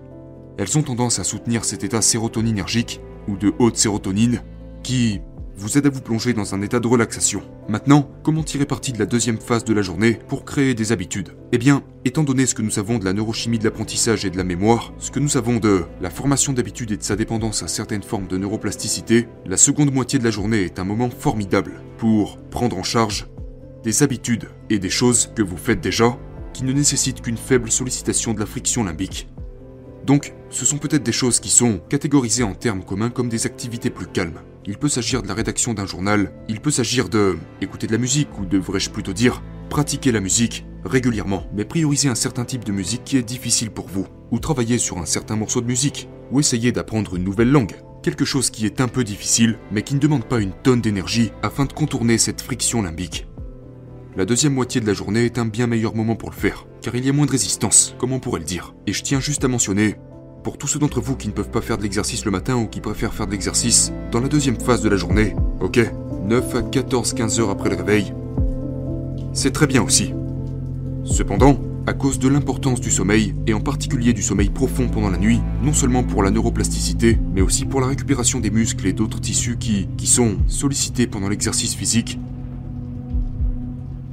Elles 0.57 0.77
ont 0.77 0.83
tendance 0.83 1.19
à 1.19 1.23
soutenir 1.23 1.65
cet 1.65 1.83
état 1.83 2.01
sérotoninergique, 2.01 3.01
ou 3.27 3.37
de 3.37 3.53
haute 3.59 3.77
sérotonine, 3.77 4.41
qui 4.83 5.21
vous 5.55 5.77
aide 5.77 5.85
à 5.85 5.89
vous 5.89 6.01
plonger 6.01 6.33
dans 6.33 6.55
un 6.55 6.61
état 6.61 6.79
de 6.79 6.87
relaxation. 6.87 7.43
Maintenant, 7.69 8.09
comment 8.23 8.43
tirer 8.43 8.65
parti 8.65 8.91
de 8.91 8.99
la 8.99 9.05
deuxième 9.05 9.39
phase 9.39 9.63
de 9.63 9.73
la 9.73 9.81
journée 9.81 10.19
pour 10.27 10.45
créer 10.45 10.73
des 10.73 10.91
habitudes? 10.91 11.35
Eh 11.51 11.57
bien, 11.57 11.83
étant 12.05 12.23
donné 12.23 12.45
ce 12.45 12.55
que 12.55 12.61
nous 12.61 12.71
savons 12.71 12.97
de 12.97 13.05
la 13.05 13.13
neurochimie 13.13 13.59
de 13.59 13.63
l'apprentissage 13.63 14.25
et 14.25 14.29
de 14.29 14.37
la 14.37 14.43
mémoire, 14.43 14.93
ce 14.97 15.11
que 15.11 15.19
nous 15.19 15.29
savons 15.29 15.57
de 15.57 15.83
la 16.01 16.09
formation 16.09 16.53
d'habitudes 16.53 16.91
et 16.91 16.97
de 16.97 17.03
sa 17.03 17.15
dépendance 17.15 17.63
à 17.63 17.67
certaines 17.67 18.03
formes 18.03 18.27
de 18.27 18.37
neuroplasticité, 18.37 19.27
la 19.45 19.57
seconde 19.57 19.93
moitié 19.93 20.19
de 20.19 20.23
la 20.23 20.31
journée 20.31 20.63
est 20.63 20.79
un 20.79 20.83
moment 20.83 21.09
formidable 21.09 21.81
pour 21.97 22.37
prendre 22.49 22.77
en 22.77 22.83
charge 22.83 23.27
des 23.83 24.03
habitudes 24.03 24.49
et 24.69 24.79
des 24.79 24.89
choses 24.89 25.31
que 25.35 25.41
vous 25.41 25.57
faites 25.57 25.81
déjà 25.81 26.17
qui 26.53 26.63
ne 26.63 26.71
nécessitent 26.71 27.21
qu'une 27.21 27.37
faible 27.37 27.71
sollicitation 27.71 28.33
de 28.33 28.39
la 28.39 28.45
friction 28.45 28.83
limbique. 28.83 29.27
Donc, 30.05 30.33
ce 30.49 30.65
sont 30.65 30.77
peut-être 30.77 31.03
des 31.03 31.11
choses 31.11 31.39
qui 31.39 31.49
sont 31.49 31.79
catégorisées 31.89 32.43
en 32.43 32.53
termes 32.53 32.83
communs 32.83 33.09
comme 33.09 33.29
des 33.29 33.45
activités 33.45 33.89
plus 33.89 34.07
calmes. 34.07 34.41
Il 34.65 34.77
peut 34.77 34.89
s'agir 34.89 35.21
de 35.21 35.27
la 35.27 35.33
rédaction 35.33 35.73
d'un 35.73 35.85
journal, 35.85 36.31
il 36.47 36.59
peut 36.59 36.71
s'agir 36.71 37.09
de 37.09 37.37
écouter 37.61 37.87
de 37.87 37.91
la 37.91 37.97
musique, 37.97 38.37
ou 38.39 38.45
devrais-je 38.45 38.89
plutôt 38.89 39.13
dire 39.13 39.41
pratiquer 39.69 40.11
la 40.11 40.19
musique 40.19 40.65
régulièrement, 40.85 41.47
mais 41.53 41.65
prioriser 41.65 42.09
un 42.09 42.15
certain 42.15 42.45
type 42.45 42.65
de 42.65 42.71
musique 42.71 43.03
qui 43.03 43.17
est 43.17 43.23
difficile 43.23 43.71
pour 43.71 43.87
vous, 43.87 44.07
ou 44.31 44.39
travailler 44.39 44.77
sur 44.77 44.97
un 44.97 45.05
certain 45.05 45.35
morceau 45.35 45.61
de 45.61 45.67
musique, 45.67 46.09
ou 46.31 46.39
essayer 46.39 46.71
d'apprendre 46.71 47.15
une 47.15 47.23
nouvelle 47.23 47.51
langue. 47.51 47.75
Quelque 48.03 48.25
chose 48.25 48.49
qui 48.49 48.65
est 48.65 48.81
un 48.81 48.89
peu 48.89 49.03
difficile, 49.03 49.57
mais 49.71 49.81
qui 49.81 49.95
ne 49.95 49.99
demande 49.99 50.25
pas 50.25 50.41
une 50.41 50.51
tonne 50.51 50.81
d'énergie 50.81 51.31
afin 51.41 51.65
de 51.65 51.73
contourner 51.73 52.17
cette 52.17 52.41
friction 52.41 52.81
limbique. 52.81 53.25
La 54.15 54.25
deuxième 54.25 54.53
moitié 54.53 54.79
de 54.79 54.85
la 54.85 54.93
journée 54.93 55.25
est 55.25 55.39
un 55.39 55.45
bien 55.45 55.65
meilleur 55.65 55.95
moment 55.95 56.15
pour 56.15 56.29
le 56.29 56.35
faire, 56.35 56.67
car 56.83 56.93
il 56.95 57.03
y 57.03 57.09
a 57.09 57.13
moins 57.13 57.25
de 57.25 57.31
résistance, 57.31 57.95
comme 57.97 58.13
on 58.13 58.19
pourrait 58.19 58.41
le 58.41 58.45
dire? 58.45 58.75
Et 58.85 58.93
je 58.93 59.01
tiens 59.01 59.19
juste 59.19 59.43
à 59.43 59.47
mentionner 59.47 59.95
pour 60.43 60.59
tous 60.59 60.67
ceux 60.67 60.77
d'entre 60.77 61.01
vous 61.01 61.15
qui 61.15 61.27
ne 61.27 61.33
peuvent 61.33 61.49
pas 61.49 61.61
faire 61.61 61.79
de 61.79 61.81
l'exercice 61.81 62.23
le 62.23 62.29
matin 62.29 62.55
ou 62.55 62.67
qui 62.67 62.79
préfèrent 62.79 63.15
faire 63.15 63.25
de 63.25 63.31
l'exercice 63.31 63.91
dans 64.11 64.19
la 64.19 64.27
deuxième 64.27 64.59
phase 64.59 64.83
de 64.83 64.89
la 64.89 64.97
journée, 64.97 65.35
ok? 65.61 65.79
9 66.25 66.55
à 66.55 66.61
14-15 66.61 67.39
heures 67.39 67.49
après 67.49 67.71
le 67.71 67.75
réveil, 67.75 68.13
c'est 69.33 69.51
très 69.51 69.65
bien 69.65 69.81
aussi. 69.81 70.13
Cependant, 71.05 71.59
à 71.87 71.93
cause 71.93 72.19
de 72.19 72.27
l'importance 72.27 72.81
du 72.81 72.91
sommeil, 72.91 73.33
et 73.47 73.55
en 73.55 73.61
particulier 73.61 74.13
du 74.13 74.21
sommeil 74.21 74.51
profond 74.51 74.89
pendant 74.89 75.09
la 75.09 75.17
nuit, 75.17 75.41
non 75.63 75.73
seulement 75.73 76.03
pour 76.03 76.21
la 76.21 76.29
neuroplasticité, 76.29 77.17
mais 77.33 77.41
aussi 77.41 77.65
pour 77.65 77.81
la 77.81 77.87
récupération 77.87 78.39
des 78.39 78.51
muscles 78.51 78.85
et 78.85 78.93
d'autres 78.93 79.19
tissus 79.19 79.57
qui, 79.57 79.87
qui 79.97 80.05
sont 80.05 80.37
sollicités 80.47 81.07
pendant 81.07 81.29
l'exercice 81.29 81.73
physique, 81.73 82.19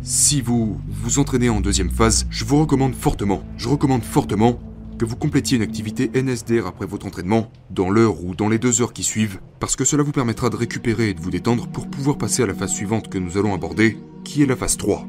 si 0.02 0.40
vous 0.40 0.80
vous 0.88 1.19
entraînez 1.19 1.50
en 1.50 1.61
deuxième 1.61 1.90
phase, 1.90 2.26
je 2.30 2.45
vous 2.45 2.61
recommande 2.61 2.95
fortement, 2.95 3.42
je 3.57 3.69
recommande 3.69 4.02
fortement 4.02 4.59
que 4.99 5.04
vous 5.04 5.16
complétiez 5.16 5.57
une 5.57 5.62
activité 5.62 6.11
NSDR 6.14 6.66
après 6.66 6.87
votre 6.87 7.07
entraînement, 7.07 7.50
dans 7.71 7.90
l'heure 7.90 8.23
ou 8.25 8.35
dans 8.35 8.49
les 8.49 8.59
deux 8.59 8.83
heures 8.83 8.92
qui 8.92 9.02
suivent, 9.02 9.40
parce 9.59 9.76
que 9.76 9.85
cela 9.85 10.02
vous 10.02 10.12
permettra 10.12 10.50
de 10.50 10.57
récupérer 10.57 11.11
et 11.11 11.14
de 11.14 11.21
vous 11.21 11.30
détendre 11.30 11.69
pour 11.69 11.88
pouvoir 11.88 12.19
passer 12.19 12.42
à 12.42 12.47
la 12.47 12.54
phase 12.54 12.73
suivante 12.73 13.09
que 13.09 13.19
nous 13.19 13.38
allons 13.38 13.54
aborder, 13.54 13.99
qui 14.25 14.42
est 14.42 14.47
la 14.47 14.57
phase 14.57 14.76
3. 14.76 15.07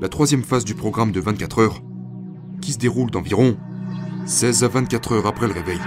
La 0.00 0.08
troisième 0.08 0.44
phase 0.44 0.64
du 0.64 0.74
programme 0.74 1.12
de 1.12 1.20
24 1.20 1.58
heures, 1.60 1.82
qui 2.60 2.72
se 2.72 2.78
déroule 2.78 3.10
d'environ 3.10 3.56
16 4.26 4.64
à 4.64 4.68
24 4.68 5.12
heures 5.12 5.26
après 5.26 5.46
le 5.46 5.54
réveil. 5.54 5.78